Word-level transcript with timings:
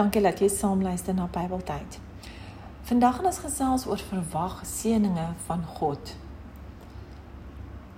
Dankie 0.00 0.22
dat 0.22 0.38
jy 0.40 0.46
saam 0.48 0.80
luister 0.82 1.12
na 1.14 1.26
Bybeltyd. 1.28 1.98
Vandag 2.88 3.16
gaan 3.16 3.26
ons 3.28 3.38
gesels 3.38 3.82
oor 3.84 4.00
verwag 4.00 4.54
seëninge 4.64 5.26
van 5.44 5.64
God. 5.76 6.14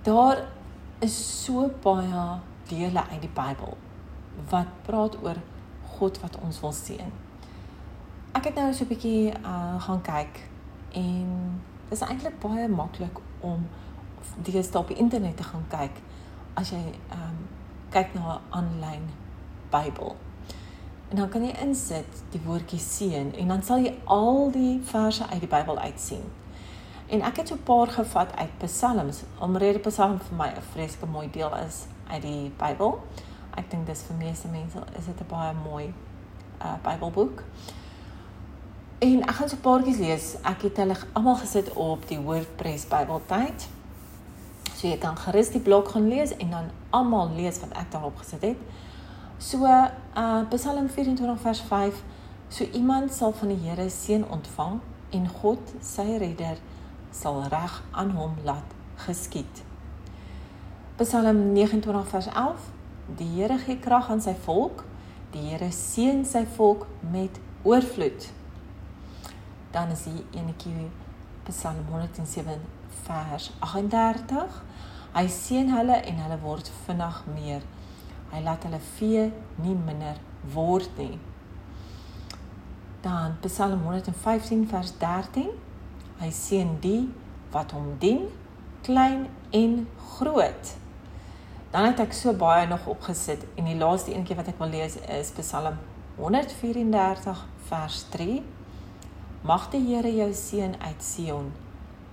Daar 0.03 0.41
is 0.99 1.15
so 1.43 1.69
baie 1.85 2.23
dele 2.67 3.05
uit 3.11 3.21
die 3.23 3.29
Bybel 3.37 3.77
wat 4.51 4.73
praat 4.83 5.15
oor 5.23 5.39
God 5.93 6.19
wat 6.25 6.35
ons 6.43 6.59
wil 6.59 6.75
seën. 6.75 7.15
Ek 8.35 8.51
het 8.51 8.59
nou 8.59 8.67
so 8.73 8.83
'n 8.83 8.91
bietjie 8.91 9.31
uh 9.31 9.79
gaan 9.87 10.01
kyk 10.01 10.43
en 10.91 11.31
dit 11.87 11.97
is 12.01 12.03
eintlik 12.09 12.39
baie 12.39 12.67
maklik 12.67 13.23
om 13.39 13.63
deesdae 14.43 14.81
op 14.81 14.87
die 14.91 14.99
internet 14.99 15.37
te 15.37 15.43
gaan 15.43 15.65
kyk 15.69 16.03
as 16.53 16.75
jy 16.75 16.83
ehm 16.83 17.23
um, 17.31 17.47
kyk 17.89 18.13
na 18.13 18.35
'n 18.35 18.41
aanlyn 18.49 19.09
Bybel. 19.71 20.15
En 21.13 21.19
dan 21.19 21.29
kan 21.29 21.43
jy 21.45 21.51
insit 21.61 22.21
die 22.33 22.39
woordjie 22.41 22.79
seën 22.81 23.35
en 23.37 23.51
dan 23.51 23.59
sal 23.61 23.83
jy 23.85 23.91
al 24.09 24.47
die 24.49 24.79
verse 24.89 25.27
uit 25.29 25.43
die 25.43 25.49
Bybel 25.51 25.77
uitsien. 25.77 26.23
En 27.13 27.21
ek 27.21 27.37
het 27.37 27.47
so 27.47 27.55
'n 27.55 27.63
paar 27.63 27.87
gevat 27.87 28.35
uit 28.35 28.57
Psalms, 28.57 29.21
omrede 29.39 29.79
Psalm 29.79 30.17
vir 30.19 30.37
my 30.37 30.47
'n 30.47 30.65
vreeslike 30.71 31.05
mooi 31.05 31.29
deel 31.29 31.55
is 31.57 31.85
uit 32.07 32.21
die 32.21 32.51
Bybel. 32.57 32.99
Ek 33.55 33.69
dink 33.71 33.85
dis 33.85 34.01
vir 34.01 34.15
meeste 34.15 34.47
mense 34.47 34.77
is 34.97 35.05
dit 35.05 35.19
'n 35.21 35.27
baie 35.27 35.53
mooi 35.53 35.93
uh 36.61 36.73
Bybelboek. 36.83 37.43
En 38.99 39.21
ek 39.21 39.35
gaan 39.35 39.49
so 39.49 39.55
'n 39.55 39.61
paartjies 39.61 39.97
lees. 39.97 40.35
Ek 40.41 40.61
het 40.61 40.77
hulle 40.77 40.95
almal 41.13 41.35
gesit 41.35 41.73
op 41.73 42.07
die 42.07 42.19
WordPress 42.19 42.87
Bybeltyd. 42.87 43.67
So 44.75 44.87
jy 44.87 44.97
kan 44.97 45.17
gerus 45.17 45.49
die 45.49 45.61
blok 45.61 45.87
gaan 45.87 46.07
lees 46.07 46.37
en 46.37 46.49
dan 46.49 46.69
almal 46.89 47.29
lees 47.35 47.59
wat 47.59 47.71
ek 47.71 47.91
daarop 47.91 48.17
gesit 48.17 48.41
het. 48.41 48.57
So 49.43 49.65
uh 49.65 50.45
Psalm 50.49 50.89
24 50.89 51.37
vers 51.41 51.59
5 51.59 52.03
so 52.47 52.63
iemand 52.63 53.13
sal 53.13 53.33
van 53.33 53.49
die 53.51 53.57
Here 53.59 53.89
seën 53.89 54.23
ontvang 54.29 54.77
en 55.09 55.25
God 55.27 55.73
sy 55.83 56.05
redder 56.21 56.61
sal 57.11 57.41
reg 57.51 57.75
aan 57.91 58.13
hom 58.15 58.37
laat 58.47 58.71
geskied. 59.03 59.63
Psalm 60.95 61.51
29 61.51 62.07
vers 62.13 62.31
11 62.31 62.69
Die 63.19 63.27
Here 63.33 63.57
gee 63.65 63.79
krag 63.83 64.07
aan 64.09 64.23
sy 64.23 64.35
volk. 64.45 64.85
Die 65.35 65.43
Here 65.49 65.71
seën 65.75 66.23
sy 66.25 66.45
volk 66.55 66.87
met 67.11 67.43
oorvloed. 67.67 68.31
Dan 69.75 69.91
is 69.91 70.07
die 70.07 70.23
enetjie 70.39 70.87
Psalm 71.51 71.83
107 71.91 72.63
vers 73.03 73.51
38. 73.59 74.59
Hy 75.19 75.27
seën 75.27 75.75
hulle 75.75 75.99
en 75.99 76.27
hulle 76.27 76.43
word 76.47 76.71
vinnig 76.87 77.25
meer 77.35 77.72
Hy 78.33 78.41
laat 78.41 78.63
hulle 78.65 78.79
vee 78.95 79.27
nie 79.61 79.75
minder 79.77 80.17
word 80.55 80.89
nie. 80.97 81.19
Dan 83.03 83.35
Psalm 83.43 83.83
115 83.85 84.63
vers 84.71 84.93
13. 84.97 85.51
Hy 86.17 86.29
seën 86.33 86.71
die 86.81 87.03
wat 87.53 87.75
hom 87.77 87.91
dien, 88.01 88.23
klein 88.81 89.27
en 89.53 89.83
groot. 90.15 90.71
Dan 91.73 91.91
het 91.91 92.01
ek 92.01 92.15
so 92.17 92.33
baie 92.37 92.65
nog 92.69 92.87
opgesit 92.89 93.45
en 93.53 93.69
die 93.69 93.77
laaste 93.77 94.13
eenetjie 94.13 94.37
wat 94.39 94.49
ek 94.49 94.57
wil 94.61 94.73
lees 94.73 94.97
is 95.05 95.29
Psalm 95.37 95.77
134 96.17 97.45
vers 97.69 98.01
3. 98.17 98.41
Mag 99.45 99.69
die 99.73 99.83
Here 99.91 100.09
jou 100.09 100.31
seën 100.33 100.73
uit 100.79 101.05
Sion, 101.05 101.53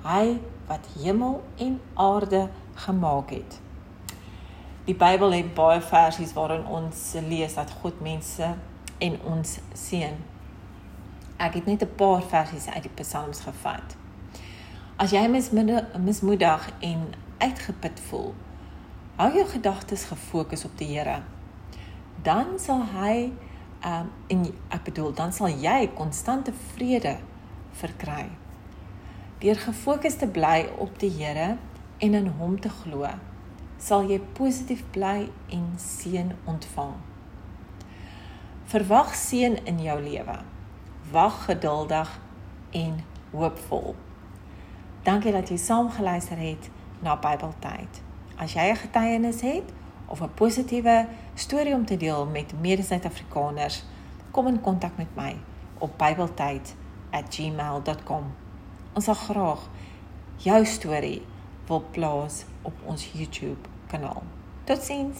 hy 0.04 0.36
wat 0.68 0.92
hemel 0.98 1.40
en 1.56 1.80
aarde 1.94 2.46
gemaak 2.84 3.32
het. 3.36 3.60
Die 4.90 4.98
Bybel 4.98 5.30
het 5.32 5.52
baie 5.54 5.78
versies 5.80 6.32
waarin 6.34 6.64
ons 6.66 7.12
lees 7.28 7.52
dat 7.54 7.70
God 7.78 8.00
mense 8.02 8.46
en 8.98 9.18
ons 9.22 9.52
seën. 9.78 10.16
Ek 11.38 11.54
het 11.54 11.66
net 11.70 11.84
'n 11.84 11.94
paar 11.94 12.22
versies 12.22 12.66
uit 12.66 12.82
die 12.82 12.96
Psalms 12.98 13.40
gevat. 13.40 13.94
As 14.96 15.10
jy 15.10 15.28
mismoedig 15.98 16.72
en 16.80 17.14
uitgeput 17.38 18.00
voel, 18.08 18.34
hou 19.16 19.34
jou 19.34 19.46
gedagtes 19.46 20.04
gefokus 20.04 20.64
op 20.64 20.78
die 20.78 20.98
Here. 20.98 21.22
Dan 22.22 22.58
sal 22.58 22.82
hy 22.82 23.32
um 23.84 24.10
en 24.26 24.54
ek 24.68 24.84
bedoel 24.84 25.14
dan 25.14 25.32
sal 25.32 25.48
jy 25.48 25.90
konstante 25.94 26.52
vrede 26.74 27.16
verkry. 27.70 28.28
Deur 29.38 29.56
gefokus 29.56 30.16
te 30.16 30.26
bly 30.26 30.68
op 30.78 30.98
die 30.98 31.10
Here 31.10 31.56
en 31.98 32.14
in 32.14 32.26
hom 32.26 32.60
te 32.60 32.68
glo 32.68 33.08
sal 33.80 34.04
jy 34.04 34.20
positief 34.36 34.84
bly 34.92 35.30
en 35.48 35.72
seën 35.80 36.36
ontvang. 36.44 36.92
Verwag 38.70 39.16
seën 39.16 39.56
in 39.64 39.80
jou 39.82 40.00
lewe. 40.02 40.38
Wag 41.10 41.44
geduldig 41.48 42.20
en 42.76 43.00
hoopvol. 43.32 43.96
Dankie 45.02 45.32
dat 45.32 45.48
jy 45.48 45.56
saam 45.58 45.90
geluister 45.90 46.38
het 46.38 46.70
na 47.00 47.16
Bybeltyd. 47.16 48.02
As 48.36 48.52
jy 48.52 48.70
'n 48.70 48.76
getuienis 48.76 49.40
het 49.40 49.72
of 50.06 50.22
'n 50.22 50.34
positiewe 50.34 51.06
storie 51.34 51.74
om 51.74 51.86
te 51.86 51.96
deel 51.96 52.26
met 52.26 52.60
mede-Suid-Afrikaners, 52.60 53.84
kom 54.30 54.46
in 54.46 54.60
kontak 54.60 54.96
met 54.96 55.16
my 55.16 55.36
op 55.78 55.98
bybeltyd@gmail.com. 55.98 58.24
Ons 58.92 59.04
sal 59.04 59.14
graag 59.14 59.68
jou 60.36 60.64
storie 60.64 61.22
wil 61.70 61.84
plaas 61.90 62.44
op 62.62 62.72
ons 62.84 63.10
YouTube 63.12 63.68
kanaal. 63.86 64.22
Totsiens. 64.64 65.18